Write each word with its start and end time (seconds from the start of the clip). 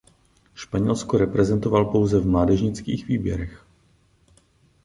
Španělsko 0.53 1.17
reprezentoval 1.17 1.85
pouze 1.85 2.19
v 2.19 2.27
mládežnických 2.27 3.07
výběrech. 3.07 3.65